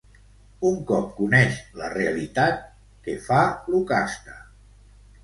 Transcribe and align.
Un 0.67 0.77
cop 0.91 1.11
coneix 1.17 1.59
la 1.81 1.89
realitat, 1.95 2.63
què 3.09 3.15
fa 3.27 3.43
Iocasta? 3.75 4.39